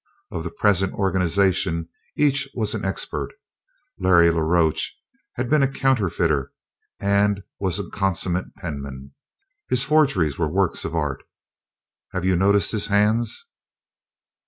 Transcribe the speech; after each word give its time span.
Of 0.31 0.43
the 0.43 0.49
present 0.49 0.95
organization 0.95 1.87
each 2.17 2.49
was 2.55 2.73
an 2.73 2.83
expert. 2.83 3.33
Larry 3.99 4.31
la 4.31 4.41
Roche 4.41 4.93
had 5.33 5.47
been 5.47 5.61
a 5.61 5.67
counterfeiter 5.71 6.51
and 6.99 7.43
was 7.59 7.77
a 7.77 7.87
consummate 7.87 8.55
penman. 8.55 9.13
His 9.69 9.83
forgeries 9.83 10.39
were 10.39 10.49
works 10.49 10.85
of 10.85 10.95
art. 10.95 11.21
"Have 12.13 12.25
you 12.25 12.35
noticed 12.35 12.71
his 12.71 12.87
hands?" 12.87 13.45